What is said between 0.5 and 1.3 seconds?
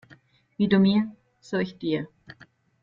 Wie du mir,